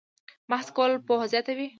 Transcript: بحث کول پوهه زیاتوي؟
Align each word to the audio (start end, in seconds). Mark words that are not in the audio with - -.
بحث 0.51 0.67
کول 0.77 0.91
پوهه 1.07 1.27
زیاتوي؟ 1.31 1.67